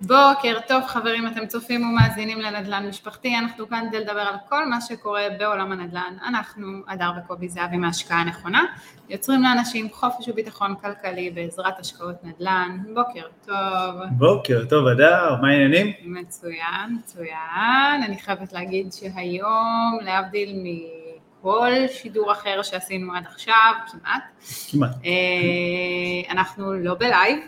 [0.00, 4.80] בוקר טוב חברים, אתם צופים ומאזינים לנדל"ן משפחתי, אנחנו כאן כדי לדבר על כל מה
[4.80, 6.16] שקורה בעולם הנדל"ן.
[6.26, 8.64] אנחנו, הדר וקובי זהבי מהשקעה נכונה,
[9.08, 12.78] יוצרים לאנשים חופש וביטחון כלכלי בעזרת השקעות נדל"ן.
[12.94, 14.02] בוקר טוב.
[14.18, 15.92] בוקר טוב, הדר, מה העניינים?
[16.04, 18.02] מצוין, מצוין.
[18.04, 24.22] אני חייבת להגיד שהיום, להבדיל מכל שידור אחר שעשינו עד עכשיו, כמעט,
[24.70, 24.90] כמעט.
[25.04, 27.38] אה, אנחנו לא בלייב.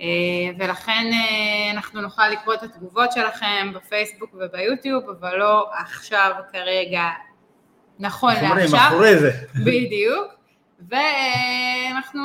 [0.00, 0.06] אה,
[0.58, 7.02] ולכן אה, אנחנו נוכל לקרוא את התגובות שלכם בפייסבוק וביוטיוב, אבל לא עכשיו כרגע,
[7.98, 9.30] נכון לעכשיו, אחורי זה.
[9.64, 10.38] בדיוק,
[10.88, 12.20] ואנחנו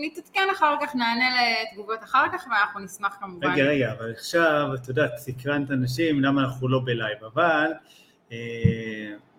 [0.00, 1.24] נתעדכן אחר כך, נענה
[1.72, 3.52] לתגובות אחר כך, ואנחנו נשמח כמובן.
[3.52, 7.72] רגע, רגע, אבל עכשיו, את יודעת, סקרנת אנשים, למה אנחנו לא בלייב, אבל
[8.32, 8.36] אה,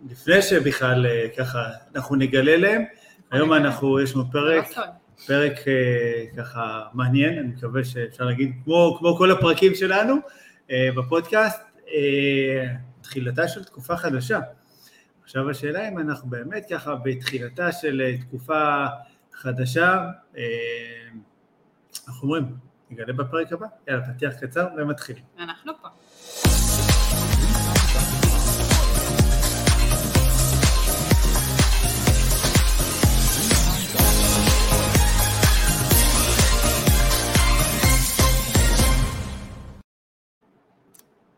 [0.09, 1.63] לפני שבכלל אה, ככה,
[1.95, 2.83] אנחנו נגלה להם,
[3.31, 5.00] היום אנחנו, יש לנו פרק, לא סוד.
[5.27, 10.15] פרק אה, ככה מעניין, אני מקווה שאפשר להגיד, כמו, כמו כל הפרקים שלנו
[10.71, 11.61] אה, בפודקאסט,
[11.93, 14.39] אה, תחילתה של תקופה חדשה.
[15.23, 18.85] עכשיו השאלה אם אנחנו באמת ככה בתחילתה של תקופה
[19.33, 20.05] חדשה,
[22.07, 22.55] אנחנו אומרים,
[22.89, 25.15] נגלה בפרק הבא, יאללה, פתיח קצר ומתחיל.
[25.39, 25.87] אנחנו פה.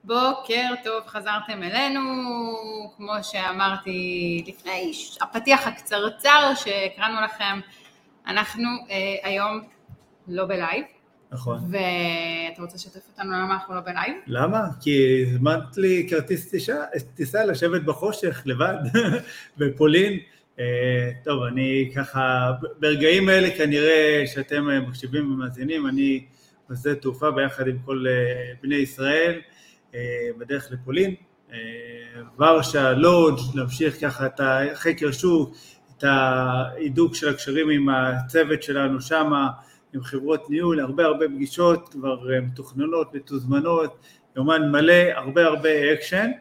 [0.03, 1.99] בוקר טוב, חזרתם אלינו,
[2.97, 7.59] כמו שאמרתי לפני הפתיח הקצרצר שהקראנו לכם,
[8.27, 9.61] אנחנו אה, היום
[10.27, 10.83] לא בלייב,
[11.31, 11.57] נכון.
[11.69, 14.15] ואתה רוצה לשתף אותנו למה אנחנו לא בלייב?
[14.27, 14.59] למה?
[14.81, 16.55] כי הזמנת לי כרטיס
[17.15, 18.75] טיסה, לשבת בחושך לבד
[19.57, 20.19] בפולין.
[20.59, 26.25] אה, טוב, אני ככה, ברגעים האלה כנראה שאתם אה, מקשיבים ומאזינים, אני
[26.69, 29.41] בשדה תעופה ביחד עם כל אה, בני ישראל
[30.37, 31.15] בדרך לפולין.
[31.53, 31.57] אה,
[32.39, 35.55] ורשה, לודג', להמשיך ככה את החקר שוק,
[35.97, 39.47] את ההידוק של הקשרים עם הצוות שלנו שמה,
[39.93, 43.97] עם חברות ניהול, הרבה הרבה פגישות כבר אה, מתוכננות, מתוזמנות,
[44.35, 46.31] יומן מלא, הרבה הרבה אקשן.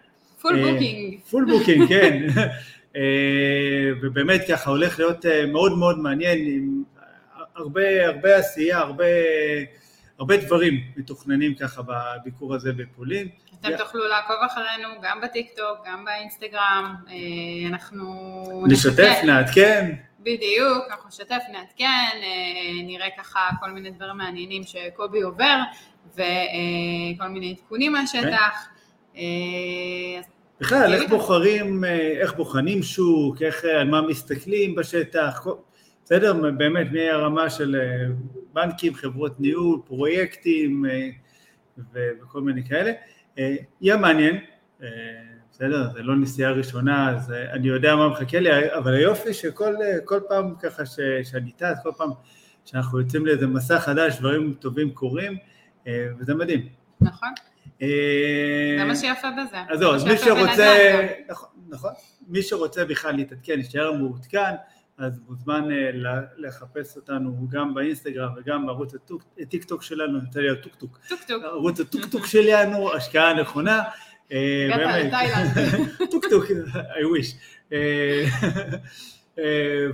[0.40, 1.20] full אה, booking.
[1.30, 2.26] full booking, כן.
[2.96, 6.82] אה, ובאמת ככה הולך להיות אה, מאוד מאוד מעניין עם
[7.56, 9.04] הרבה, הרבה עשייה, הרבה,
[10.22, 13.28] הרבה דברים מתוכננים ככה בביקור הזה בפולין.
[13.60, 19.94] אתם תוכלו לעקוב אחרינו גם בטיקטוק, גם באינסטגרם, אה, אנחנו נשתף, נעדכן.
[20.20, 25.58] בדיוק, אנחנו נשתף, נעדכן, אה, נראה ככה כל מיני דברים מעניינים שקובי עובר,
[26.14, 28.68] וכל מיני עדכונים מהשטח.
[29.16, 29.22] אה,
[30.18, 30.24] אז
[30.60, 31.10] בכלל, איך.
[31.10, 35.46] בוחרים, אה, איך בוחנים שוק, איך, אה, על מה מסתכלים בשטח,
[36.12, 36.32] בסדר?
[36.50, 38.06] באמת, מהרמה של אה,
[38.52, 41.08] בנקים, חברות ניהול, פרויקטים אה,
[42.22, 42.92] וכל מיני כאלה.
[43.80, 44.38] יהיה מעניין,
[44.82, 44.88] אה,
[45.50, 45.90] בסדר?
[45.92, 49.74] זה לא נסיעה ראשונה, אז אני יודע מה מחכה לי, אבל היופי שכל
[50.04, 52.10] כל פעם ככה ש- שאני טס, כל פעם
[52.64, 55.36] שאנחנו יוצאים לאיזה מסע חדש, דברים טובים קורים,
[56.18, 56.68] וזה מדהים.
[57.00, 57.28] נכון,
[57.80, 59.58] זה מה שיפה בזה.
[59.68, 61.06] אז זה זהו, אז מי שיפה בנדל"ן שרוצה.
[61.28, 61.90] נכון, נכון,
[62.28, 64.54] מי שרוצה בכלל להתעדכן, להישאר מעודכן,
[65.02, 65.90] אז מוזמן אה,
[66.36, 68.94] לחפש אותנו גם באינסטגרם וגם בערוץ
[69.40, 73.82] הטיק טוק שלנו, יוצא לי הטוק-טוק, טוק טוק, ערוץ הטוק-טוק שלנו, השקעה נכונה.
[74.30, 75.04] הגעת.
[75.06, 75.50] לתאילנד.
[76.12, 77.36] טוק-טוק, I wish.
[77.72, 78.24] אה,
[79.38, 79.86] אה,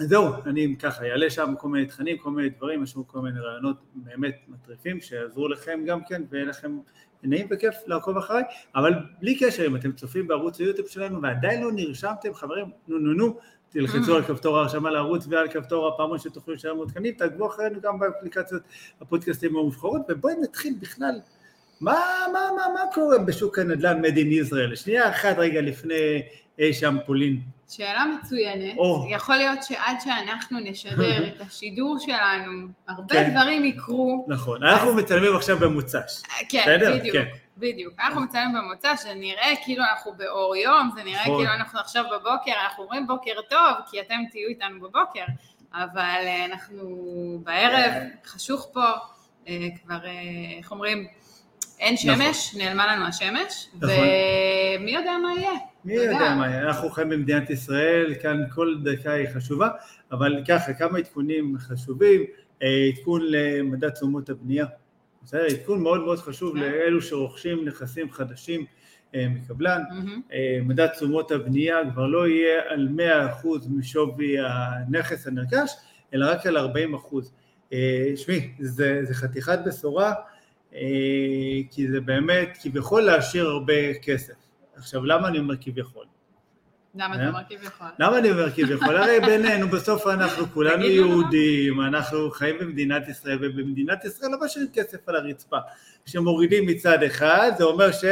[0.00, 3.40] וזהו, אני ככה אעלה שם כל מיני תכנים, כל מיני דברים, יש לנו כל מיני
[3.40, 6.78] רעיונות באמת מטריפים שיעזרו לכם גם כן, ויהיה לכם
[7.24, 8.42] נעים וכיף לעקוב אחריי,
[8.74, 13.12] אבל בלי קשר, אם אתם צופים בערוץ היוטיוב שלנו ועדיין לא נרשמתם, חברים, נו נו
[13.12, 13.36] נו,
[13.74, 14.16] תלחצו Mm.
[14.16, 18.62] על כפתור ההרשמה לערוץ ועל כפתור הפעמון שתוכלו להישאר מעודכנים, תעקבו אחרינו גם באפליקציות
[19.00, 21.14] הפודקאסטים המובחרות, ובואי נתחיל בכלל
[21.80, 22.00] מה,
[22.32, 24.76] מה, מה, מה קורה בשוק הנדל"ן made in Israel?
[24.76, 26.22] שנייה אחת רגע לפני
[26.58, 27.40] אי שם פולין.
[27.68, 29.06] שאלה מצוינת, או.
[29.10, 33.30] יכול להיות שעד שאנחנו נשדר את השידור שלנו, הרבה כן.
[33.30, 36.22] דברים יקרו, נכון, אנחנו מצלמים עכשיו במוצ"ש.
[36.48, 36.96] כן, בסדר?
[36.98, 37.24] בדיוק, כן.
[37.56, 41.36] בדיוק, אנחנו מצלמים במוצא שנראה כאילו אנחנו באור יום, זה נראה נכון.
[41.36, 45.24] כאילו אנחנו עכשיו בבוקר, אנחנו אומרים בוקר טוב, כי אתם תהיו איתנו בבוקר,
[45.74, 46.84] אבל אה, אנחנו
[47.44, 47.92] בערב,
[48.26, 48.84] חשוך פה,
[49.48, 50.10] אה, כבר, אה,
[50.58, 51.06] איך אומרים,
[51.80, 52.16] אין נכון.
[52.16, 53.88] שמש, נעלמה לנו השמש, נכון.
[54.78, 55.73] ומי יודע מה יהיה.
[55.84, 56.60] מי יודע מה?
[56.60, 59.68] אנחנו חיים במדינת ישראל, כאן כל דקה היא חשובה,
[60.12, 62.24] אבל ככה, כמה עדכונים חשובים,
[62.62, 64.66] אה, עדכון למדד תשומות הבנייה.
[65.24, 65.44] בסדר?
[65.44, 66.60] עדכון מאוד מאוד חשוב כן.
[66.60, 68.64] לאלו שרוכשים נכסים חדשים
[69.14, 69.82] אה, מקבלן.
[70.32, 72.88] אה, מדד תשומות הבנייה כבר לא יהיה על
[73.42, 75.70] 100% משווי הנכס הנרכש,
[76.14, 77.30] אלא רק על 40%.
[78.16, 80.14] שמי, זה, זה חתיכת בשורה,
[81.70, 84.34] כי זה באמת כביכול להשאיר הרבה כסף.
[84.76, 86.04] עכשיו, למה אני אומר כביכול?
[86.94, 87.86] למה אתה אומר כביכול?
[87.98, 88.96] למה אני אומר כביכול?
[88.96, 95.08] הרי בינינו, בסוף אנחנו כולנו יהודים, אנחנו חיים במדינת ישראל, ובמדינת ישראל לא משאירים כסף
[95.08, 95.58] על הרצפה.
[96.04, 98.04] כשמורידים מצד אחד, זה אומר ש...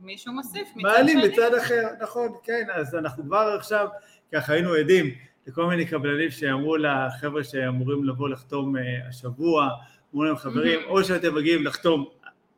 [0.00, 0.82] מישהו מוסיף מצד שני.
[0.82, 3.88] מעלים מצד אחר, נכון, כן, אז אנחנו כבר עכשיו,
[4.34, 5.14] ככה היינו עדים
[5.46, 8.74] לכל מיני קבלנים שאמרו לחבר'ה שאמורים לבוא לחתום
[9.08, 9.68] השבוע,
[10.14, 12.08] אמרו להם חברים, או שאתם מגיעים לחתום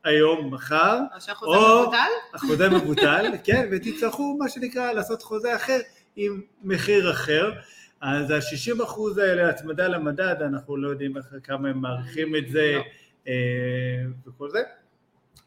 [0.04, 2.34] היום, מחר, או שהחוזה מבוטל?
[2.34, 5.78] החוזה מבוטל, כן, ותצטרכו מה שנקרא לעשות חוזה אחר
[6.16, 7.52] עם מחיר אחר.
[8.00, 12.72] אז ה-60 אחוז האלה, הצמדה למדד, אנחנו לא יודעים איך, כמה הם מעריכים את זה
[12.76, 12.82] לא.
[13.28, 14.62] אה, וכל זה,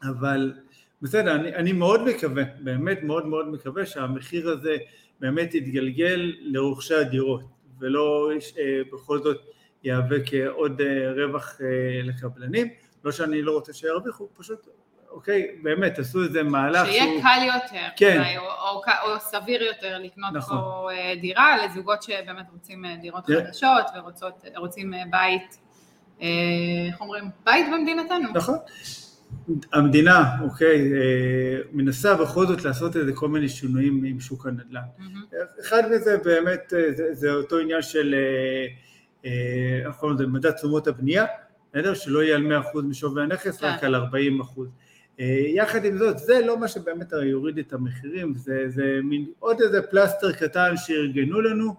[0.02, 0.52] אבל
[1.02, 4.76] בסדר, אני, אני מאוד מקווה, באמת מאוד מאוד מקווה שהמחיר הזה
[5.20, 7.42] באמת יתגלגל לרוכשי הדירות,
[7.80, 9.40] ולא אה, בכל זאת
[9.84, 11.60] יהווה כעוד אה, רווח
[12.04, 12.68] לקבלנים.
[13.06, 14.66] לא שאני לא רוצה שירוויחו, פשוט,
[15.10, 17.22] אוקיי, באמת, עשו איזה מהלך שיהיה שהוא...
[17.22, 18.18] קל יותר, כן.
[18.18, 20.56] אולי, או, או, או סביר יותר לקנות נכון.
[20.56, 23.32] פה אה, דירה לזוגות שבאמת רוצים אה, דירות yeah.
[23.46, 23.84] חדשות
[24.54, 25.58] ורוצים אה, בית,
[26.90, 28.28] איך אומרים, בית במדינתנו.
[28.34, 28.58] נכון.
[29.72, 30.90] המדינה, אוקיי,
[31.72, 34.80] מנסה בכל זאת לעשות איזה כל מיני שינויים עם שוק הנדל"ן.
[34.98, 35.60] Mm-hmm.
[35.60, 38.14] אחד מזה באמת, זה, זה אותו עניין של,
[39.24, 41.24] איך קוראים לזה, מדד תשומות הבנייה.
[41.76, 41.94] בסדר?
[41.94, 43.86] שלא יהיה על 100% משווי הנכס, רק כן.
[43.86, 44.60] על 40%.
[45.20, 49.60] אה, יחד עם זאת, זה לא מה שבאמת יוריד את המחירים, זה, זה מין עוד
[49.60, 51.74] איזה פלסטר קטן שארגנו לנו,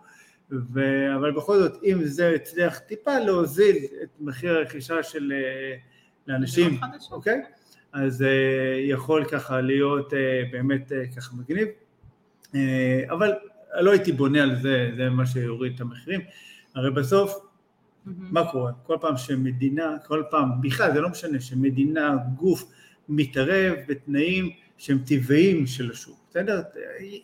[0.52, 0.82] ו...
[1.16, 5.76] אבל בכל זאת, אם זה הצליח טיפה להוזיל את מחיר הרכישה של אה,
[6.28, 6.80] לאנשים,
[7.12, 7.42] אוקיי?
[7.94, 8.26] אז uh,
[8.80, 10.14] יכול ככה להיות
[10.52, 11.68] באמת ככה מגניב,
[13.10, 13.34] אבל
[13.80, 16.22] לא הייתי בונה על זה, זה מה שיוריד את המחירים,
[16.76, 17.47] הרי בסוף
[18.18, 18.72] מה קורה?
[18.84, 22.66] כל פעם שמדינה, כל פעם, בכלל זה לא משנה, שמדינה, גוף,
[23.10, 26.62] מתערב בתנאים שהם טבעיים של השוק, בסדר?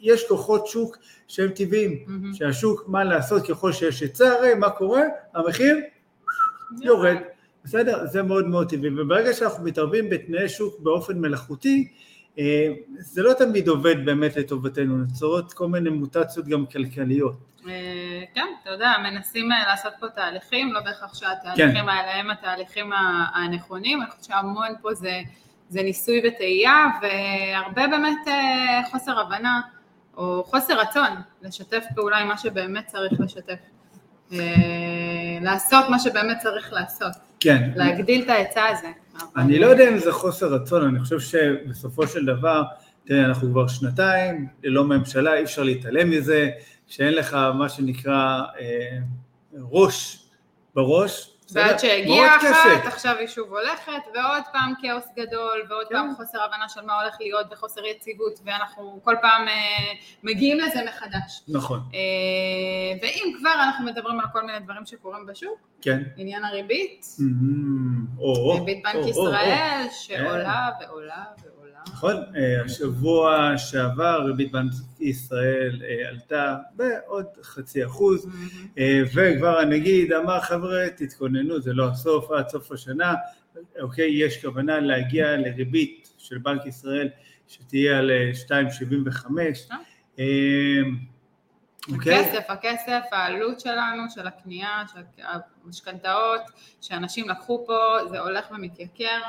[0.01, 0.97] יש כוחות שוק
[1.27, 2.35] שהם טבעיים, mm-hmm.
[2.37, 5.01] שהשוק, מה לעשות, ככל שיש היצע, הרי מה קורה?
[5.33, 5.77] המחיר
[6.81, 7.17] יורד,
[7.63, 8.05] בסדר?
[8.05, 11.87] זה מאוד מאוד טבעי, וברגע שאנחנו מתערבים בתנאי שוק באופן מלאכותי,
[12.97, 17.35] זה לא תמיד עובד באמת לטובתנו, נוצרות כל מיני מוטציות גם כלכליות.
[17.67, 21.89] אה, כן, אתה יודע, מנסים אה, לעשות פה תהליכים, לא בהכרח שהתהליכים כן.
[21.89, 22.91] האלה הם התהליכים
[23.33, 25.21] הנכונים, אני חושבת שהמון פה זה,
[25.69, 28.33] זה ניסוי וטעייה, והרבה באמת
[28.91, 29.61] חוסר הבנה
[30.17, 31.09] או חוסר רצון
[31.41, 33.59] לשתף פעולה עם מה שבאמת צריך לשתף.
[35.41, 37.11] לעשות מה שבאמת צריך לעשות.
[37.43, 37.69] כן.
[37.75, 38.87] להגדיל את ההיצע הזה.
[39.37, 42.63] אני לא יודע אם זה חוסר רצון, אני חושב שבסופו של דבר,
[43.05, 46.49] תראה, אנחנו כבר שנתיים ללא ממשלה, אי אפשר להתעלם מזה,
[46.87, 48.97] שאין לך מה שנקרא אה,
[49.61, 50.25] ראש
[50.75, 55.95] בראש, ועד שהגיעה אחת, עכשיו היא שוב הולכת, ועוד פעם כאוס גדול, ועוד כן.
[55.95, 59.53] פעם חוסר הבנה של מה הולך להיות, וחוסר יציבות, ואנחנו כל פעם אה,
[60.23, 61.41] מגיעים לזה מחדש.
[61.47, 61.79] נכון.
[61.93, 61.99] אה,
[63.01, 66.03] ואם כבר אנחנו מדברים על כל מיני דברים שקורים בשוק, כן.
[66.17, 68.19] עניין הריבית, mm-hmm.
[68.19, 70.87] או, ריבית בנק או, ישראל, או, שעולה או.
[70.87, 71.62] ועולה ועולה.
[71.87, 78.27] נכון, אה, השבוע שעבר ריבית בנק ישראל אה, עלתה בעוד חצי אחוז,
[78.77, 83.13] אה, וכבר הנגיד אמר חבר'ה תתכוננו, זה לא הסוף, עד סוף השנה,
[83.81, 87.09] אוקיי, יש כוונה להגיע לריבית של בנק ישראל
[87.47, 89.73] שתהיה על 2.75.
[91.91, 92.19] אוקיי?
[92.19, 95.23] הכסף, הכסף, העלות שלנו, של הקנייה, של
[95.65, 96.41] המשכנתאות,
[96.81, 99.19] שאנשים לקחו פה, זה הולך ומתייקר.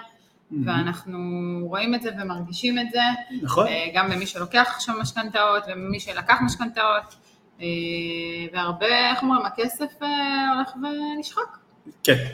[0.65, 1.19] ואנחנו
[1.63, 3.01] רואים את זה ומרגישים את זה,
[3.43, 3.67] נכון.
[3.67, 7.17] אה, גם במי שלוקח עכשיו משכנתאות וממי שלקח משכנתאות,
[7.61, 7.67] אה,
[8.53, 10.75] והרבה, איך אומרים, הכסף אה, הולך
[11.17, 11.57] ונשחק.
[12.03, 12.25] כן,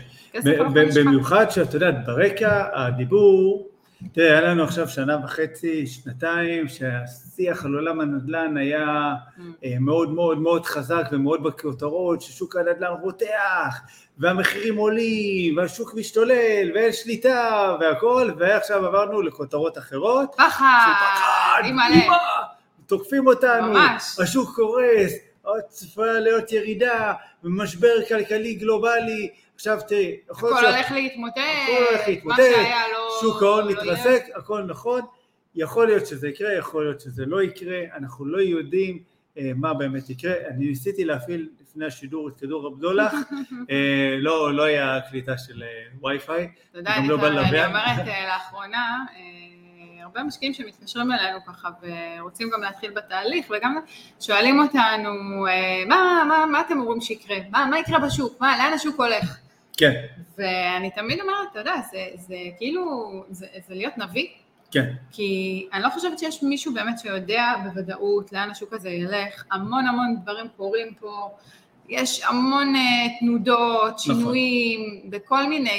[0.95, 3.70] במיוחד שאתה יודע, ברקע הדיבור,
[4.13, 9.41] תראה, היה לנו עכשיו שנה וחצי, שנתיים, שהשיח על עולם הנדל"ן היה mm.
[9.81, 13.81] מאוד מאוד מאוד חזק ומאוד בכותרות, ששוק הנדל"ן רותח,
[14.19, 20.35] והמחירים עולים, והשוק משתולל, ואין שליטה, והכל, ועכשיו עברנו לכותרות אחרות.
[20.37, 21.83] פחד, אימא,
[22.87, 24.17] תוקפים אותנו, ממש.
[24.23, 25.13] השוק קורס,
[25.69, 27.13] צפויה להיות ירידה,
[27.45, 32.39] ומשבר כלכלי גלובלי, עכשיו תראי, הכל הולך להתמוטט, הכל הולך להתמוטט,
[32.93, 35.01] לא- שוק ההון לא מתרסק, הכל נכון,
[35.55, 39.03] יכול להיות שזה יקרה, יכול להיות שזה לא יקרה, אנחנו לא יודעים
[39.39, 43.13] אה, מה באמת יקרה, אני ניסיתי להפעיל לפני השידור את כדור הבדולח,
[43.71, 45.69] אה, לא, לא היה קליטה של אה,
[46.03, 46.49] וי-פיי,
[46.85, 47.55] גם לא לוויין.
[47.55, 49.05] אני אומרת לאחרונה,
[50.03, 53.77] הרבה משקיעים שמתקשרים אלינו ככה ורוצים גם להתחיל בתהליך וגם
[54.21, 55.11] שואלים אותנו
[55.87, 59.39] מה, מה, מה אתם אומרים שיקרה, מה, מה יקרה בשוק, מה, לאן השוק הולך?
[59.77, 59.93] כן.
[60.39, 64.27] ואני תמיד אומרת, אתה יודע, זה, זה כאילו, זה, זה להיות נביא.
[64.71, 64.93] כן.
[65.13, 70.17] כי אני לא חושבת שיש מישהו באמת שיודע בוודאות לאן השוק הזה ילך, המון המון
[70.23, 71.31] דברים קורים פה,
[71.91, 73.99] יש המון uh, תנודות, נכון.
[73.99, 75.11] שינויים, נכון.
[75.11, 75.71] בכל מיני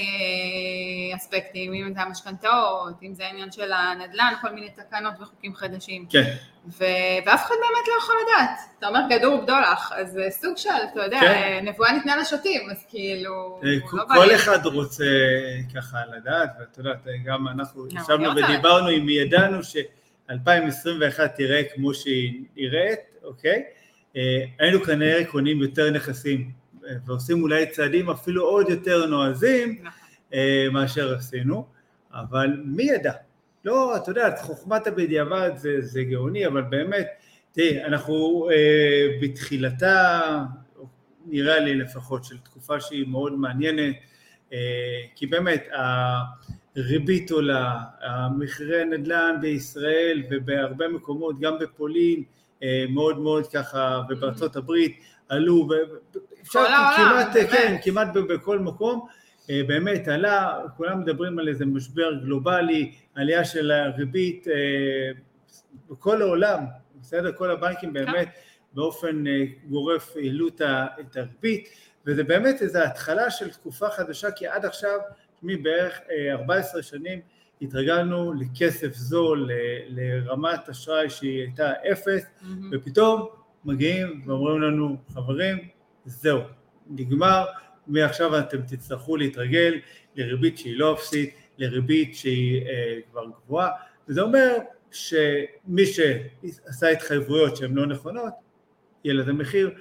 [1.14, 6.06] uh, אספקטים, אם זה המשכנתאות, אם זה העניין של הנדל"ן, כל מיני תקנות וחוקים חדשים.
[6.10, 6.34] כן.
[6.68, 6.84] ו...
[7.26, 8.60] ואף אחד באמת לא יכול לדעת.
[8.80, 11.66] אתה אומר כדור בדולח, אז זה סוג של, אתה יודע, כן.
[11.68, 13.62] נבואה ניתנה לשוטים, אז כאילו...
[13.94, 15.06] לא כל אחד רוצה
[15.76, 22.44] ככה לדעת, ואת יודעת, גם אנחנו לא, ישבנו ודיברנו אם ידענו ש-2021 תראה כמו שהיא
[22.56, 23.64] נראית, אוקיי?
[24.16, 26.52] אה, היינו כנראה קונים יותר נכסים
[26.86, 29.92] אה, ועושים אולי צעדים אפילו עוד יותר נועזים נכון.
[30.34, 31.66] אה, מאשר עשינו,
[32.14, 33.14] אבל מי ידע?
[33.66, 37.08] לא, אתה יודע, חוכמת הבדיעבד זה, זה גאוני, אבל באמת,
[37.52, 40.22] תראי, אנחנו אה, בתחילתה,
[41.26, 43.96] נראה לי לפחות, של תקופה שהיא מאוד מעניינת,
[44.54, 44.58] אה,
[45.16, 45.68] כי באמת
[46.76, 52.41] הריבית עולה, המחירי הנדל"ן בישראל ובהרבה מקומות, גם בפולין, אה,
[52.90, 55.00] מאוד מאוד ככה, ובארצות הברית
[55.30, 55.68] עלו,
[56.42, 56.66] אפשר
[56.96, 59.08] כמעט, כן, כמעט בכל מקום,
[59.50, 65.12] אה, באמת עלה, כולם מדברים על איזה משבר גלובלי, עלייה של הריבית אה,
[65.90, 66.64] בכל העולם,
[67.02, 67.32] בסדר?
[67.32, 68.42] כל הבנקים באמת כן.
[68.74, 69.24] באופן
[69.70, 70.62] גורף העלו את
[71.16, 71.70] הריבית,
[72.06, 75.00] וזה באמת איזו התחלה של תקופה חדשה, כי עד עכשיו,
[75.44, 76.00] מבערך
[76.32, 77.22] 14 שנים,
[77.62, 79.50] התרגלנו לכסף זול,
[79.88, 82.46] לרמת אשראי שהיא הייתה אפס, mm-hmm.
[82.72, 83.28] ופתאום
[83.66, 85.58] מגיעים ואומרים לנו, חברים,
[86.06, 86.40] זהו,
[86.90, 87.46] נגמר,
[87.88, 89.80] מעכשיו אתם תצטרכו להתרגל
[90.16, 93.70] לריבית שהיא לא אפסית, לריבית שהיא אה, כבר גבוהה,
[94.08, 94.58] וזה אומר
[94.92, 98.34] שמי שעשה התחייבויות שהן לא נכונות,
[99.04, 99.72] יהיה לזה מחיר,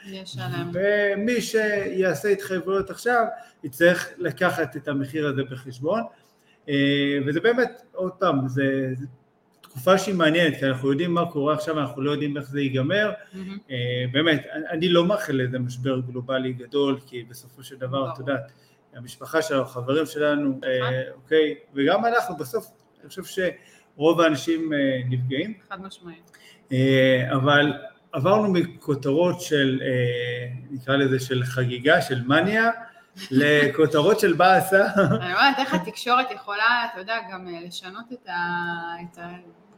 [0.72, 3.24] ומי שיעשה התחייבויות עכשיו
[3.64, 6.02] יצטרך לקחת את המחיר הזה בחשבון,
[7.26, 9.06] וזה באמת, עוד פעם, זה, זה
[9.60, 13.12] תקופה שהיא מעניינת, כי אנחנו יודעים מה קורה עכשיו, אנחנו לא יודעים איך זה ייגמר.
[13.12, 13.36] Mm-hmm.
[14.12, 18.52] באמת, אני לא מאחל לאיזה משבר גלובלי גדול, כי בסופו של דבר, את יודעת,
[18.94, 20.94] המשפחה שלנו, החברים שלנו, אה, נכון.
[21.14, 22.66] אוקיי, וגם אנחנו, בסוף,
[23.00, 23.22] אני חושב
[23.96, 24.72] שרוב האנשים
[25.08, 25.54] נפגעים.
[25.68, 26.30] חד משמעית.
[27.32, 27.72] אבל
[28.12, 29.80] עברנו מכותרות של,
[30.70, 32.70] נקרא לזה, של חגיגה, של מניה,
[33.30, 34.86] לכותרות של באסה.
[34.96, 38.28] אני אומרת, איך התקשורת יכולה, אתה יודע, גם אה, לשנות את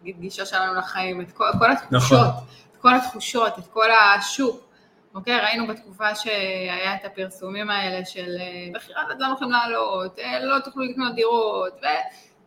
[0.06, 2.44] הגישה שלנו לחיים, את כל, כל התחושות, נכון.
[2.72, 4.68] את כל התחושות, את כל השוק.
[5.14, 10.58] אוקיי, ראינו בתקופה שהיה את הפרסומים האלה של אה, מכירת נדל"ן הולכים לעלות, אה, לא
[10.58, 11.86] תוכלו לקנות דירות, ו...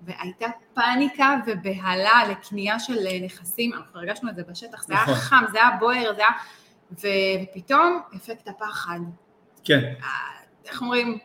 [0.02, 5.14] והייתה פאניקה ובהלה לקנייה של נכסים, אנחנו הרגשנו את זה בשטח, זה נכון.
[5.14, 6.32] היה חם, זה היה בוער, זה היה...
[6.92, 9.00] ופתאום אפקט הפחד.
[9.64, 9.94] כן.
[10.66, 11.18] איך אומרים?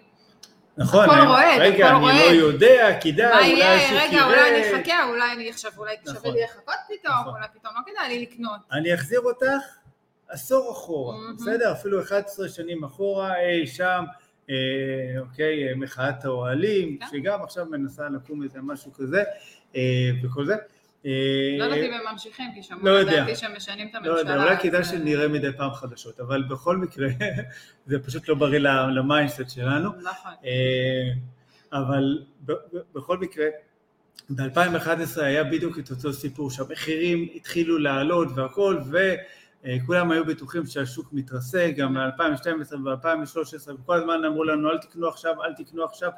[0.76, 2.14] נכון, הכל רועד, רגע, הכל רועד.
[2.14, 4.08] רגע, אני לא יודע, כדאי, אולי יראה.
[4.08, 6.14] רגע, אולי אני אחכה, אולי אני עכשיו, אולי נכון.
[6.14, 7.34] שווה לי לחכות פתאום, נכון.
[7.34, 8.60] אולי פתאום לא כדאי לי לקנות.
[8.72, 9.62] אני אחזיר אותך
[10.28, 11.72] עשור אחורה, בסדר?
[11.72, 14.04] אפילו 11 שנים אחורה, אי שם,
[14.50, 14.54] אה,
[15.20, 17.06] אוקיי, מחאת האוהלים, כן.
[17.10, 19.22] שגם עכשיו מנסה לקום איזה משהו כזה,
[19.76, 20.54] אה, וכל זה.
[21.06, 21.10] אה,
[21.58, 24.14] לא יודעת אם הם ממשיכים, כי שמעו לא לדעתי שהם משנים את הממשלה.
[24.14, 27.08] לא יודע, אולי כדאי שנראה מדי פעם חדשות, אבל בכל מקרה,
[27.86, 28.58] זה פשוט לא בריא
[28.94, 29.90] ל mindset שלנו.
[30.02, 30.32] נכון.
[30.44, 31.12] אה,
[31.72, 32.24] אבל
[32.94, 33.46] בכל מקרה,
[34.30, 38.78] ב-2011 היה בדיוק את אותו סיפור שהמחירים התחילו לעלות והכל,
[39.64, 45.44] וכולם היו בטוחים שהשוק מתרסק, גם ב-2012 ו-2013, וכל הזמן אמרו לנו אל תקנו עכשיו,
[45.44, 46.10] אל תקנו עכשיו,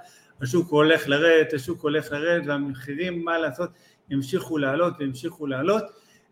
[0.42, 3.70] השוק הולך לרדת, השוק הולך לרדת, והמחירים, מה לעשות,
[4.12, 5.82] המשיכו לעלות והמשיכו לעלות.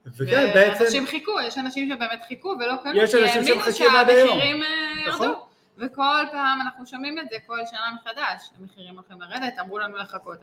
[0.07, 0.83] וכן, בעצם...
[0.83, 4.29] ואנשים חיכו, יש אנשים שבאמת חיכו ולא קנו, יש אנשים שמחכים עד היום.
[4.29, 5.29] שהמחירים אה, נכון.
[5.29, 5.47] ירדו.
[5.79, 10.39] וכל פעם אנחנו שומעים את זה כל שנה מחדש, המחירים הולכים לרדת, אמרו לנו לחכות.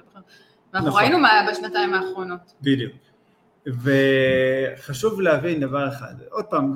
[0.74, 1.02] ואנחנו נכון.
[1.02, 2.54] ראינו מה היה בשנתיים האחרונות.
[2.62, 2.94] בדיוק.
[3.66, 6.74] וחשוב להבין דבר אחד, עוד פעם,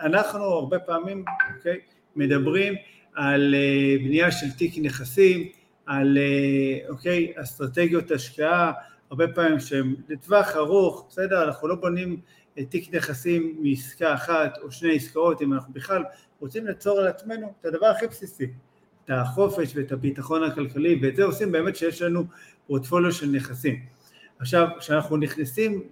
[0.00, 1.24] אנחנו הרבה פעמים,
[1.56, 1.78] אוקיי,
[2.16, 2.74] מדברים
[3.14, 5.48] על אה, בנייה של תיק נכסים,
[5.86, 8.72] על, אה, אוקיי, אסטרטגיות השקעה,
[9.10, 12.20] הרבה פעמים שהם לטווח ארוך, בסדר, אנחנו לא בונים
[12.68, 16.02] תיק נכסים מעסקה אחת או שני עסקאות, אם אנחנו בכלל
[16.40, 18.46] רוצים ליצור עצמנו את הדבר הכי בסיסי,
[19.04, 22.24] את החופש ואת הביטחון הכלכלי, ואת זה עושים באמת שיש לנו
[22.66, 23.80] פורטפוליו של נכסים.
[24.38, 25.82] עכשיו, כשאנחנו נכנסים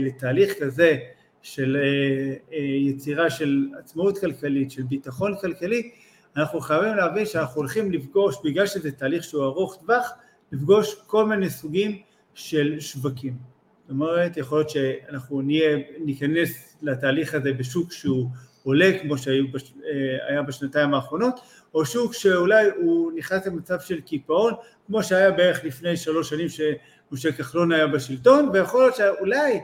[0.00, 0.98] לתהליך כזה
[1.42, 5.90] של אה, אה, יצירה של עצמאות כלכלית, של ביטחון כלכלי,
[6.36, 10.12] אנחנו חייבים להבין שאנחנו הולכים לפגוש, בגלל שזה תהליך שהוא ארוך טווח,
[10.52, 11.98] לפגוש כל מיני סוגים
[12.34, 13.36] של שווקים.
[13.82, 18.28] זאת אומרת, יכול להיות שאנחנו נהיה, ניכנס לתהליך הזה בשוק שהוא
[18.62, 21.40] עולה כמו שהיה בשנתיים האחרונות,
[21.74, 24.52] או שוק שאולי הוא נכנס למצב של קיפאון,
[24.86, 29.60] כמו שהיה בערך לפני שלוש שנים שמשה כחלון היה בשלטון, ויכול להיות שאולי,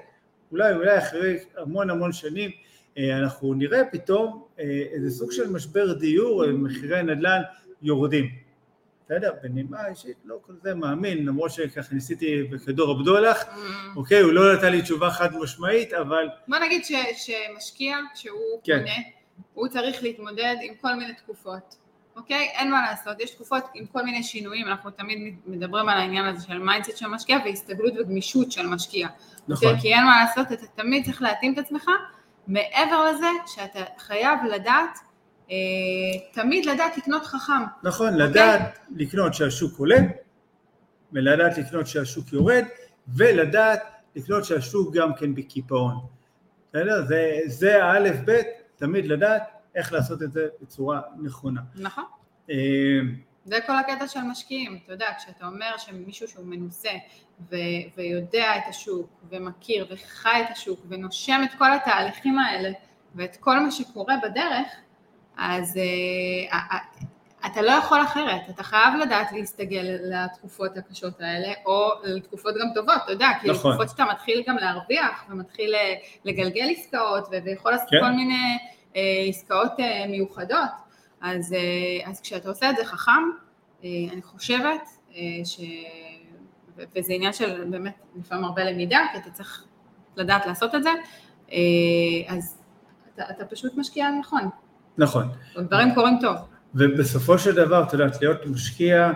[0.52, 2.50] אולי, אולי אחרי המון המון שנים
[2.98, 4.44] אנחנו נראה פתאום
[4.92, 7.40] איזה סוג של משבר דיור, מחירי נדל"ן
[7.82, 8.49] יורדים.
[9.10, 9.32] בסדר?
[9.42, 13.96] בנימה אישית לא כל כך מאמין, למרות שככה ניסיתי בכדור הבדולח, ממ.
[13.96, 16.28] אוקיי, הוא לא נתן לי תשובה חד משמעית, אבל...
[16.48, 18.78] בוא נגיד ש, שמשקיע, כשהוא כן.
[18.78, 18.94] קונה,
[19.54, 21.76] הוא צריך להתמודד עם כל מיני תקופות,
[22.16, 22.48] אוקיי?
[22.52, 26.46] אין מה לעשות, יש תקופות עם כל מיני שינויים, אנחנו תמיד מדברים על העניין הזה
[26.46, 29.08] של mindset של משקיע והסתגלות וגמישות של משקיע.
[29.48, 29.68] נכון.
[29.68, 29.80] אוקיי?
[29.80, 31.86] כי אין מה לעשות, אתה תמיד צריך להתאים את עצמך,
[32.46, 34.98] מעבר לזה שאתה חייב לדעת
[36.32, 37.52] תמיד לדעת לקנות חכם.
[37.82, 38.12] נכון, okay?
[38.12, 38.26] אוקיי?
[38.28, 39.98] לדעת לקנות שהשוק עולה,
[41.12, 42.64] ולדעת לקנות שהשוק יורד,
[43.08, 43.82] ולדעת
[44.16, 45.94] לקנות שהשוק גם כן בקיפאון.
[46.68, 47.04] בסדר?
[47.06, 49.42] זה, זה האלף בית, תמיד לדעת
[49.74, 51.60] איך לעשות את זה בצורה נכונה.
[51.74, 52.04] נכון.
[52.50, 52.56] אה,
[53.44, 56.90] זה כל הקטע של משקיעים, אתה יודע, כשאתה אומר שמישהו שהוא מנוסה
[57.50, 57.56] ו-
[57.96, 62.70] ויודע את השוק ומכיר וחי את השוק ונושם את כל התהליכים האלה
[63.14, 64.66] ואת כל מה שקורה בדרך,
[65.42, 65.78] אז
[66.50, 66.54] uh,
[67.46, 72.94] אתה לא יכול אחרת, אתה חייב לדעת להסתגל לתקופות הקשות האלה, או לתקופות גם טובות,
[73.04, 73.70] אתה יודע, כי נכון.
[73.70, 75.94] לתקופות שאתה מתחיל גם להרוויח, ומתחיל אה,
[76.24, 78.00] לגלגל עסקאות, ויכול לעשות כן.
[78.00, 78.58] כל מיני
[78.92, 78.96] uh,
[79.28, 80.70] עסקאות uh, מיוחדות,
[81.20, 83.12] אז, uh, אז כשאתה עושה את זה חכם,
[83.80, 85.60] אה, אני חושבת אה, ש...
[86.96, 89.64] וזה עניין של באמת לפעמים הרבה למידה, כי אתה צריך
[90.16, 90.90] לדעת לעשות את זה,
[91.48, 91.52] אה,
[92.28, 92.58] אז
[93.14, 94.50] אתה, אתה פשוט משקיע נכון.
[95.00, 95.28] נכון.
[95.58, 96.36] דברים קורים טוב.
[96.74, 99.12] ובסופו של דבר, את יודעת, להיות משקיע,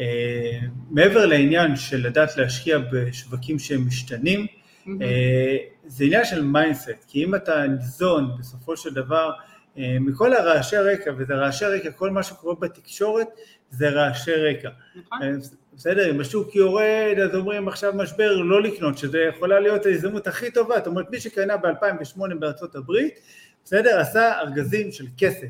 [0.00, 0.58] אה,
[0.90, 4.90] מעבר לעניין של לדעת להשקיע בשווקים שהם משתנים, אמ-הממ.
[5.02, 9.30] אה, זה עניין של mindset, כי אם אתה ניזון בסופו של דבר
[9.78, 13.26] אה, מכל הרעשי רקע, וזה רעשי רקע, כל מה שקורה בתקשורת
[13.70, 14.68] זה רעשי רקע.
[14.96, 15.22] נכון.
[15.22, 15.28] אה,
[15.76, 20.50] בסדר, אם השוק יורד, אז אומרים עכשיו משבר לא לקנות, שזה יכולה להיות ההזדמנות הכי
[20.50, 23.20] טובה, זאת אומרת מי שקנה ב-2008 בארצות הברית,
[23.68, 24.00] בסדר?
[24.00, 25.48] עשה ארגזים של כסף,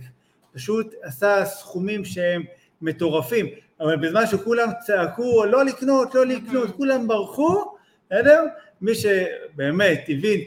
[0.54, 2.42] פשוט עשה סכומים שהם
[2.82, 3.46] מטורפים,
[3.80, 7.64] אבל בזמן שכולם צעקו לא לקנות, לא לקנות, כולם ברחו,
[8.06, 8.44] בסדר?
[8.80, 10.40] מי שבאמת הבין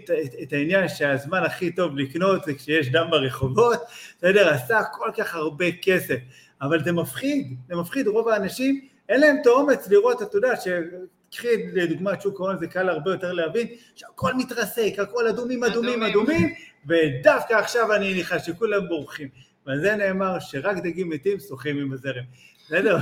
[0.43, 3.79] את העניין שהזמן הכי טוב לקנות זה כשיש דם ברחובות,
[4.17, 4.49] בסדר?
[4.49, 6.17] עשה כל כך הרבה כסף,
[6.61, 10.53] אבל זה מפחיד, זה מפחיד, רוב האנשים אין להם את האומץ לראות, אתה יודע,
[11.31, 16.03] קחי לדוגמה את שוק ההון זה קל הרבה יותר להבין שהכל מתרסק, הכל אדומים אדומים
[16.03, 16.53] אדומים.
[16.87, 19.27] ודווקא עכשיו אני נכנס שכולם בורחים.
[19.65, 22.23] ועל זה נאמר שרק דגים מתים שוחים עם הזרם.
[22.65, 22.97] בסדר?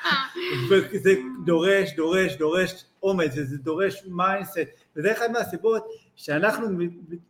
[0.70, 4.58] וזה דורש, דורש, דורש אומץ, וזה דורש mindset,
[4.96, 6.68] וזה אחד מהסיבות שאנחנו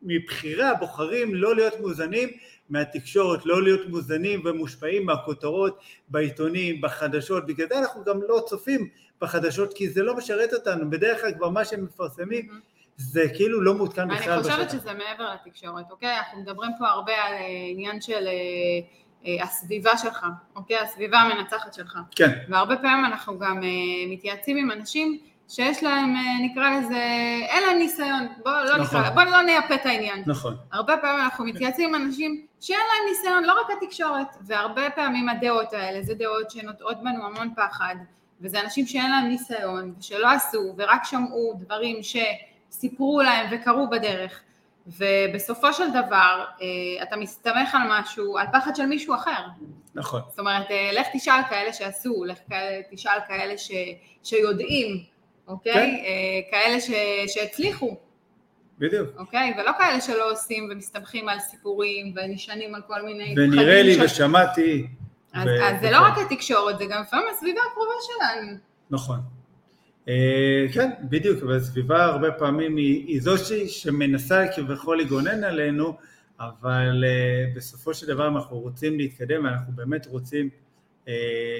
[0.02, 2.28] מבחירה בוחרים לא להיות מאוזנים
[2.70, 8.88] מהתקשורת, לא להיות מאוזנים ומושפעים מהכותרות בעיתונים, בחדשות, בגלל זה אנחנו גם לא צופים
[9.20, 12.60] בחדשות כי זה לא משרת אותנו, בדרך כלל כבר מה שהם מפרסמים
[12.96, 14.54] זה כאילו לא מעודכן בכלל בשטח.
[14.54, 16.18] אני חושבת שזה מעבר לתקשורת, אוקיי?
[16.18, 17.38] אנחנו מדברים פה הרבה על אה,
[17.70, 18.32] עניין של אה,
[19.26, 20.26] אה, הסביבה שלך,
[20.56, 20.78] אוקיי?
[20.78, 21.98] הסביבה המנצחת שלך.
[22.16, 22.30] כן.
[22.48, 23.60] והרבה פעמים אנחנו גם
[24.08, 27.02] מתייעצים עם אנשים שיש להם, נקרא לזה,
[27.48, 29.00] אין להם ניסיון, בוא לא, נכון.
[29.00, 30.22] נקרא, בוא לא נייפה את העניין.
[30.26, 30.56] נכון.
[30.72, 35.72] הרבה פעמים אנחנו מתייעצים עם אנשים שאין להם ניסיון, לא רק התקשורת, והרבה פעמים הדעות
[35.72, 37.94] האלה, זה דעות שנוטעות בנו המון פחד,
[38.40, 44.40] וזה אנשים שאין להם ניסיון, ושלא עשו, ורק שמעו דברים שסיפרו להם וקרו בדרך,
[44.86, 49.42] ובסופו של דבר אה, אתה מסתמך על משהו, על פחד של מישהו אחר.
[49.94, 50.20] נכון.
[50.28, 52.38] זאת אומרת, אה, לך תשאל כאלה שעשו, לך
[52.90, 53.70] תשאל כאלה ש,
[54.22, 55.02] שיודעים,
[55.48, 55.72] אוקיי?
[55.72, 56.04] כן.
[56.04, 56.90] אה, כאלה ש,
[57.26, 57.96] שהצליחו.
[58.78, 59.08] בדיוק.
[59.18, 59.54] אוקיי?
[59.58, 63.34] ולא כאלה שלא עושים ומסתמכים על סיפורים ונשענים על כל מיני...
[63.36, 63.98] ונראה לי ש...
[63.98, 64.86] ושמעתי
[65.36, 65.64] אז, ו...
[65.64, 68.58] אז זה לא רק התקשורת, זה גם לפעמים הסביבה הקרובה שלנו.
[68.90, 69.18] נכון.
[70.08, 73.34] אה, כן, בדיוק, והסביבה הרבה פעמים היא, היא זו
[73.68, 75.96] שמנסה כביכול לגונן עלינו,
[76.40, 80.48] אבל uh, בסופו של דבר אנחנו רוצים להתקדם ואנחנו באמת רוצים
[81.04, 81.08] uh,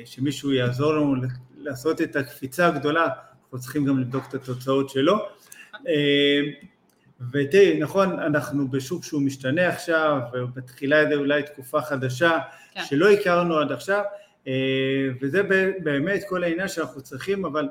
[0.05, 1.15] שמישהו יעזור לנו
[1.57, 3.07] לעשות את הקפיצה הגדולה,
[3.45, 5.17] אנחנו צריכים גם לבדוק את התוצאות שלו.
[7.33, 12.39] ותראי, נכון, אנחנו בשוק שהוא משתנה עכשיו, ומתחילה איזה אולי תקופה חדשה
[12.75, 12.81] כן.
[12.85, 14.03] שלא הכרנו עד עכשיו,
[14.47, 14.53] אה,
[15.21, 15.43] וזה
[15.83, 17.69] באמת כל העניין שאנחנו צריכים, אבל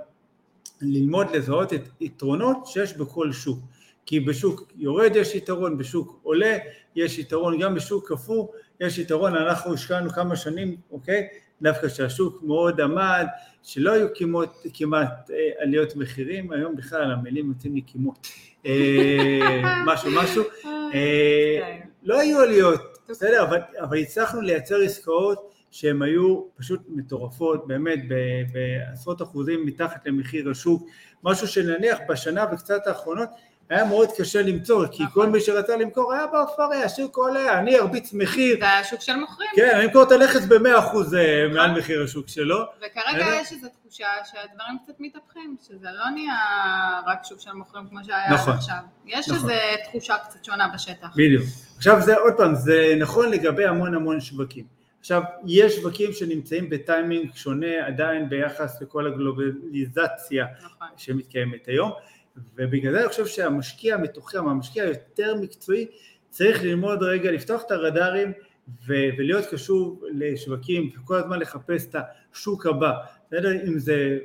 [0.81, 3.59] ללמוד לזהות את יתרונות שיש בכל שוק.
[4.05, 6.57] כי בשוק יורד יש יתרון, בשוק עולה
[6.95, 8.47] יש יתרון, גם בשוק קפוא
[8.79, 11.27] יש יתרון, אנחנו השקענו כמה שנים, אוקיי?
[11.61, 13.25] דווקא שהשוק מאוד עמד,
[13.63, 18.27] שלא היו כמעט, כמעט אה, עליות מחירים, היום בכלל המילים יוצאים לי כמעט,
[18.65, 20.43] אה, משהו משהו,
[20.93, 27.99] אה, לא היו עליות בסדר, אבל, אבל הצלחנו לייצר עסקאות שהן היו פשוט מטורפות, באמת
[28.53, 30.87] בעשרות אחוזים מתחת למחיר השוק,
[31.23, 33.29] משהו שנניח בשנה וקצת האחרונות
[33.69, 38.13] היה מאוד קשה למצוא, כי כל מי שרצה למכור היה באופריה, השוק עולה, אני ארביץ
[38.13, 38.57] מחיר.
[38.59, 39.49] זה היה שוק של מוכרים.
[39.55, 42.57] כן, אני אמכור את הנכס ב-100% אחוז אה, מעל מחיר השוק שלו.
[42.77, 46.35] וכרגע יש איזו תחושה שהדברים קצת מתהפכים, שזה לא נהיה
[47.07, 48.53] רק שוק של מוכרים כמו שהיה עד נכון.
[48.53, 48.77] עכשיו.
[49.05, 49.49] יש נכון.
[49.49, 51.07] איזו תחושה קצת שונה בשטח.
[51.15, 51.43] בדיוק.
[51.77, 54.75] עכשיו זה עוד פעם, זה נכון לגבי המון המון שווקים.
[54.99, 60.87] עכשיו, יש שווקים שנמצאים בטיימינג שונה עדיין ביחס לכל הגלובליזציה נכון.
[60.97, 61.91] שמתקיימת היום,
[62.57, 65.85] ובגלל זה אני חושב שהמשקיע המתוחם, המשקיע היותר מקצועי,
[66.29, 68.31] צריך ללמוד רגע, לפתוח את הרדארים
[68.87, 71.95] ו- ולהיות קשוב לשווקים וכל הזמן לחפש את
[72.33, 72.91] השוק הבא,
[73.27, 73.51] בסדר?
[73.67, 74.17] אם זה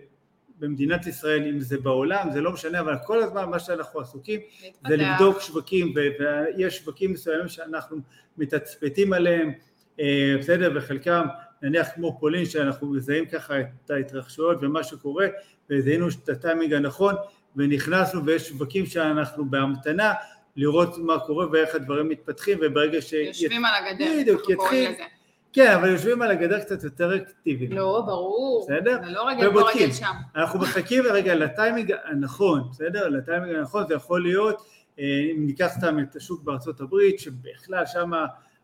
[0.59, 4.41] במדינת ישראל, אם זה בעולם, זה לא משנה, אבל כל הזמן מה שאנחנו עסוקים
[4.89, 4.97] זה.
[4.97, 7.97] לבדוק שווקים, ויש שווקים מסוימים שאנחנו
[8.39, 9.53] מתצפתים עליהם,
[10.01, 11.27] אה, בסדר, וחלקם
[11.63, 15.27] נניח כמו פולין שאנחנו מזהים ככה את ההתרחשויות ומה שקורה
[15.71, 17.15] וזיהינו את הטיימינג הנכון
[17.57, 20.13] ונכנסנו ויש שווקים שאנחנו בהמתנה
[20.57, 23.13] לראות מה קורה ואיך הדברים מתפתחים וברגע ש...
[23.13, 25.05] יושבים על הגדר, בדיוק, אנחנו קוראים יתחיל- לזה.
[25.53, 27.73] כן, אבל יושבים על הגדר קצת יותר אקטיביים.
[27.73, 28.65] לא, ברור.
[28.65, 28.99] בסדר?
[29.05, 29.61] זה לא רגל פה.
[29.75, 30.13] רגל שם.
[30.37, 33.09] אנחנו מחכים רגע לטיימינג הנכון, בסדר?
[33.09, 34.67] לטיימינג הנכון זה יכול להיות,
[34.99, 38.11] אה, אם ניקח סתם את השוק בארצות הברית, שבכלל שם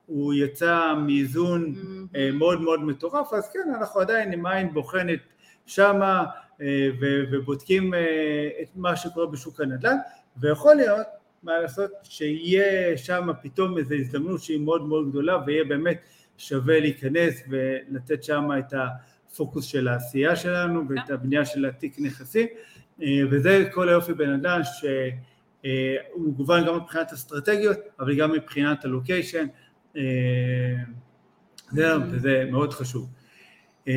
[0.07, 1.75] הוא יצא מאיזון
[2.17, 5.19] אה, מאוד מאוד מטורף, אז כן, אנחנו עדיין עם עין בוחנת
[5.67, 6.25] שמה
[7.31, 9.97] ובודקים אה, את מה שקורה בשוק הנדל"ן,
[10.37, 11.07] ויכול להיות,
[11.43, 16.01] מה לעשות, שיהיה שם פתאום איזו הזדמנות שהיא מאוד מאוד גדולה ויהיה באמת
[16.39, 18.75] שווה להיכנס ולתת שם את
[19.33, 22.47] הפוקוס של העשייה שלנו ואת הבנייה של התיק נכסים,
[23.03, 29.47] אה, וזה כל היופי בנדל"ן שהוא מגוון גם מבחינת אסטרטגיות, אבל גם מבחינת הלוקיישן,
[29.97, 30.03] אה,
[31.73, 33.09] זהו, וזה מאוד חשוב.
[33.89, 33.93] אה,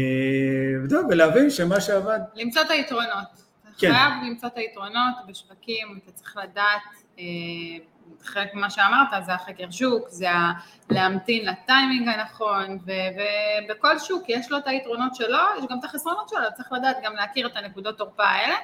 [0.83, 3.49] וזהו, ולהבין שמה שעבד, למצוא את היתרונות.
[3.77, 3.91] כן.
[3.93, 6.81] חייב למצוא את היתרונות בשווקים, אתה צריך לדעת,
[7.19, 7.23] אה,
[8.23, 10.27] חלק ממה שאמרת זה החקר שוק, זה
[10.89, 12.77] להמתין לטיימינג הנכון,
[13.65, 17.15] ובכל שוק יש לו את היתרונות שלו, יש גם את החסרונות שלו, צריך לדעת גם
[17.15, 18.55] להכיר את הנקודות תורפה האלה,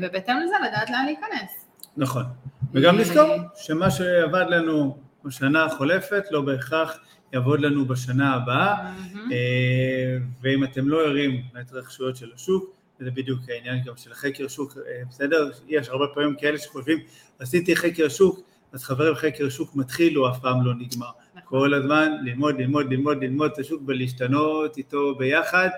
[0.00, 1.66] ובהתאם לזה לדעת לאן להיכנס.
[1.96, 2.24] נכון.
[2.72, 6.98] וגם אה, לזכור שמה שעבד לנו בשנה החולפת לא בהכרח
[7.32, 8.92] יעבוד לנו בשנה הבאה.
[9.32, 14.76] אה, ואם אתם לא ערים להתרחשויות של השוק, וזה בדיוק העניין גם של חקר שוק,
[14.76, 15.50] אה, בסדר?
[15.68, 16.98] יש הרבה פעמים כאלה שחושבים,
[17.38, 18.40] עשיתי חקר שוק,
[18.72, 21.06] אז חברים, חקר שוק מתחיל, הוא אף פעם לא נגמר.
[21.34, 21.42] נכון.
[21.44, 25.68] כל הזמן ללמוד, ללמוד, ללמוד, ללמוד את השוק ולהשתנות איתו ביחד.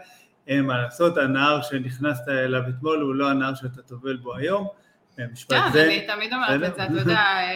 [0.47, 4.67] אין מה לעשות, הנהר שנכנסת אליו אתמול הוא לא הנהר שאתה טובל בו היום.
[5.33, 5.85] משפט כן, זה.
[5.85, 6.71] אני תמיד אומרת?
[6.71, 7.53] את זה, אתה יודע, אה,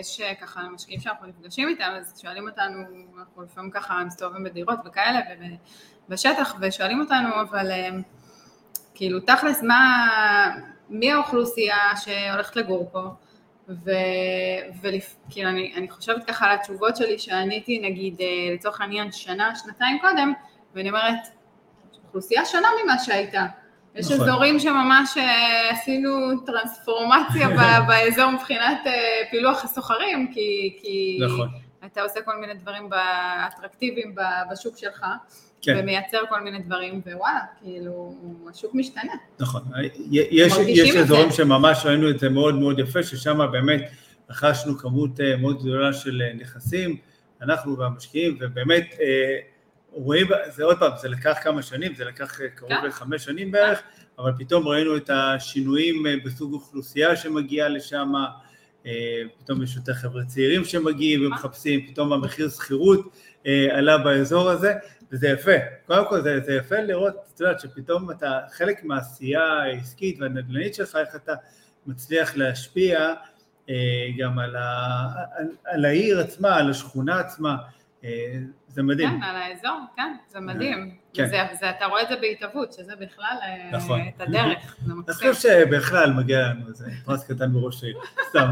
[0.00, 2.82] יש אה, ככה משקיעים שאנחנו נפגשים איתם, אז שואלים אותנו,
[3.18, 5.20] אנחנו לפעמים ככה מסתובבים בדירות וכאלה,
[6.08, 7.88] ובשטח, ושואלים אותנו, אבל אה,
[8.94, 10.06] כאילו, תכלס, מה,
[10.88, 13.08] מי האוכלוסייה שהולכת לגור פה?
[14.82, 18.20] וכאילו, אני, אני חושבת ככה על התשובות שלי שעניתי, נגיד,
[18.54, 20.32] לצורך העניין, שנה, שנתיים קודם,
[20.74, 21.28] ואני אומרת,
[22.04, 23.46] אוכלוסייה שונה ממה שהייתה.
[23.94, 24.28] יש נכון.
[24.28, 27.48] אזורים שממש אה, עשינו טרנספורמציה
[27.88, 28.92] באזור מבחינת אה,
[29.30, 31.48] פילוח הסוחרים, כי, כי נכון.
[31.86, 35.06] אתה עושה כל מיני דברים באטרקטיביים ב- בשוק שלך,
[35.62, 35.76] כן.
[35.78, 38.14] ומייצר כל מיני דברים, ווואלה, כאילו,
[38.50, 39.12] השוק משתנה.
[39.40, 39.62] נכון,
[40.10, 41.36] יש, יש אזורים זה.
[41.36, 43.80] שממש ראינו את זה מאוד מאוד יפה, ששם באמת
[44.30, 46.96] רכשנו כמות אה, מאוד גדולה של נכסים,
[47.42, 48.94] אנחנו והמשקיעים, ובאמת
[49.94, 52.86] רואים, זה עוד פעם, זה לקח כמה שנים, זה לקח אה, קרוב כן.
[52.86, 53.82] לחמש שנים בערך,
[54.18, 58.12] אבל פתאום ראינו את השינויים אה, בסוג אוכלוסייה שמגיעה לשם,
[58.86, 58.92] אה,
[59.38, 63.16] פתאום יש יותר חבר'ה צעירים שמגיעים ומחפשים, פתאום המחיר שכירות
[63.70, 64.74] עלה באזור הזה,
[65.12, 65.52] וזה יפה.
[65.86, 70.96] קודם כל זה, זה יפה לראות, את יודעת, שפתאום אתה חלק מהעשייה העסקית והנדל"נית שלך,
[70.96, 71.34] איך אתה
[71.86, 73.14] מצליח להשפיע
[74.18, 77.56] גם על, ה, על, על העיר עצמה, על השכונה עצמה,
[78.68, 79.08] זה מדהים.
[79.10, 80.96] כן, על האזור, כן, זה מדהים.
[81.14, 81.24] כן.
[81.24, 84.00] וזה, זה, אתה רואה את זה בהתהוות, שזה בכלל אה, נכון.
[84.16, 85.14] את הדרך, זה אני.
[85.14, 88.48] חושב שבכלל מגיע לנו איזה פרס קטן מראש העיר, סתם.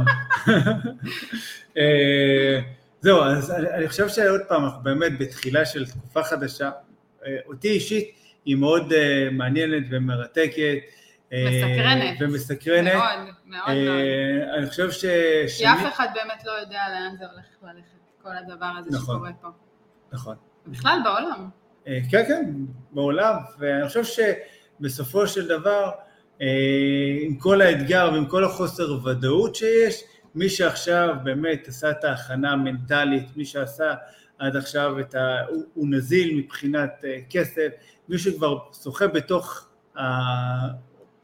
[1.79, 2.61] אה,
[3.01, 6.71] זהו, אז אני אני חושב שעוד פעם, אנחנו באמת בתחילה של תקופה חדשה.
[7.27, 10.79] אה, אותי אישית היא מאוד אה, מעניינת ומרתקת.
[11.33, 12.17] אה, מסקרנת.
[12.21, 12.95] ומסקרנת.
[12.95, 13.77] מאוד, מאוד מאוד.
[13.77, 15.05] אה, אני חושב ש...
[15.59, 19.17] כי אף אחד באמת לא יודע לאן זה הולך ללכת, כל הדבר הזה נכון.
[19.17, 19.49] שקורה פה.
[20.13, 20.37] נכון.
[20.67, 21.49] בכלל בעולם.
[21.87, 22.53] אה, כן, כן,
[22.93, 25.91] בעולם, ואני חושב שבסופו של דבר,
[26.43, 26.47] אה,
[27.21, 30.03] עם כל האתגר ועם כל החוסר ודאות שיש,
[30.35, 33.95] מי שעכשיו באמת עשה את ההכנה המנטלית, מי שעשה
[34.39, 35.45] עד עכשיו את ה...
[35.49, 37.69] הוא, הוא נזיל מבחינת uh, כסף,
[38.09, 40.03] מי שכבר שוחה בתוך, ה...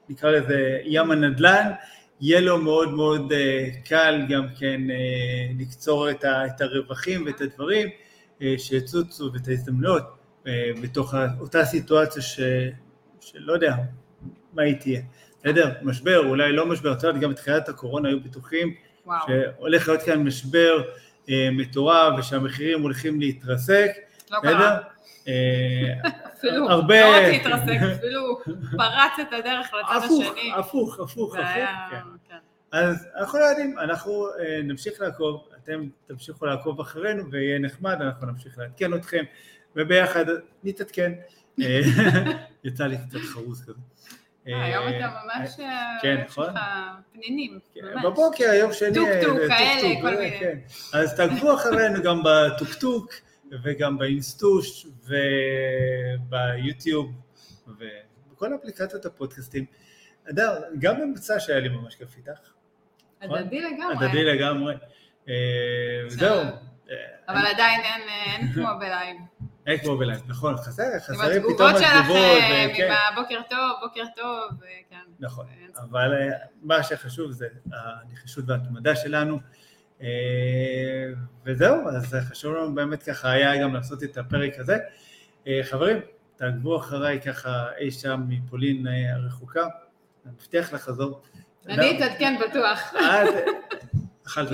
[0.08, 1.70] נקרא לזה ים הנדל"ן,
[2.20, 8.42] יהיה לו מאוד מאוד uh, קל גם כן uh, לקצור את, הרווחים ואת הדברים uh,
[8.58, 10.02] שיצוצו ואת ההזדמנויות
[10.82, 12.40] בתוך אותה סיטואציה ש...
[13.20, 13.76] שלא יודע
[14.52, 15.00] מה היא תהיה.
[15.38, 15.72] בסדר?
[15.82, 18.74] משבר, אולי לא משבר, את יודעת, גם בתחילת הקורונה היו בטוחים
[19.06, 19.18] וואו.
[19.26, 20.82] שהולך להיות כאן משבר
[21.30, 23.90] אה, מטורף ושהמחירים הולכים להתרסק,
[24.30, 24.76] לא בסדר?
[25.28, 27.00] אה, אפילו, הרבה...
[27.00, 28.38] לא רק להתרסק, אפילו
[28.76, 30.52] פרץ את הדרך לצד הפוך, השני.
[30.56, 31.64] הפוך, הפוך, הפוך, כן.
[32.28, 32.36] כן.
[32.72, 38.26] אז אנחנו לא יודעים, אנחנו אה, נמשיך לעקוב, אתם תמשיכו לעקוב אחרינו ויהיה נחמד, אנחנו
[38.26, 39.24] נמשיך לעדכן אתכם
[39.76, 40.24] וביחד
[40.64, 41.12] נתעדכן.
[41.62, 41.80] אה,
[42.64, 43.80] יצא לי קצת חרוז כזה.
[44.46, 45.56] היום אתה ממש,
[46.02, 46.44] כן, נכון?
[46.44, 46.60] יש לך
[47.12, 48.04] פנינים, ממש.
[48.04, 48.94] בבוקר, יום שני.
[48.94, 50.38] טוקטוק, כאלה, כל מיני.
[50.40, 50.58] כן.
[50.92, 53.12] אז תעקבו אחרינו גם בטוקטוק
[53.62, 54.86] וגם באינסטוש
[56.18, 57.12] וביוטיוב
[57.66, 59.64] ובכל אפליקציות הפודקאסטים.
[60.30, 62.50] אדר, גם במצע שהיה לי ממש כיף איתך.
[63.22, 63.38] נכון?
[63.38, 64.06] הדדי לגמרי.
[64.06, 64.74] הדדי לגמרי.
[66.08, 66.44] זהו.
[67.28, 69.16] אבל עדיין אין כמו בלייב.
[69.66, 71.82] אין כמו בלייב, נכון, חסר, חסרים פתאום התגובות.
[71.82, 74.96] עם התגובות שלכם, עם הבוקר טוב, בוקר טוב, כן.
[75.20, 76.28] נכון, אבל אה,
[76.62, 79.40] מה שחשוב זה הנחישות וההתמדה שלנו, אה,
[81.44, 84.76] וזהו, אז חשוב לנו באמת ככה היה גם לעשות את הפרק הזה.
[85.46, 85.96] אה, חברים,
[86.36, 89.62] תעקבו אחריי ככה אי שם מפולין הרחוקה,
[90.24, 91.22] אני מבטיח לחזור.
[91.68, 92.94] אני אתעדכן בטוח.
[94.26, 94.48] אכלת.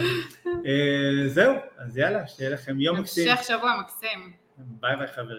[1.27, 3.29] זהו, אז יאללה, שיהיה לכם יום מקסים.
[3.29, 4.33] המשך שבוע מקסים.
[4.57, 5.29] ביי ביי חברים.